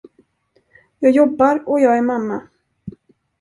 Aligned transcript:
Jag 0.99 1.11
jobbar 1.11 1.63
och 1.67 1.79
jag 1.79 1.97
är 1.97 2.01
mamma. 2.01 2.47